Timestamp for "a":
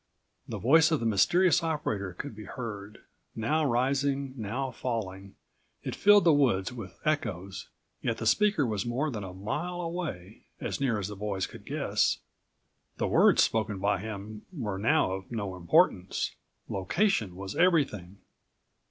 9.29-9.33